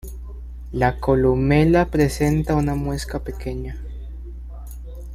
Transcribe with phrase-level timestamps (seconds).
[0.71, 3.77] La columela presenta una muesca pequeña.